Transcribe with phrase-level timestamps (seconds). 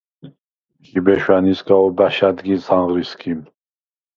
[0.87, 3.39] ჟიბე შვა̈ნისგა ობა̈შ ა̈დგილს ანღრი სგიმ.